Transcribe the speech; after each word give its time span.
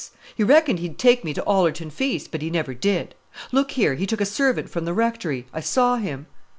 _He 0.35 0.43
reckoned 0.43 0.79
he'd 0.79 0.97
take 0.97 1.23
me 1.23 1.31
to 1.31 1.43
Ollerton 1.45 1.91
Feast, 1.91 2.31
but 2.31 2.41
he 2.41 2.49
never 2.49 2.73
did. 2.73 3.13
Look 3.51 3.69
here, 3.73 3.93
he 3.93 4.07
took 4.07 4.19
a 4.19 4.25
servant 4.25 4.67
from 4.67 4.85
the 4.85 4.93
rectory; 4.95 5.45
I 5.53 5.59
saw 5.59 5.97
him." 5.97 6.25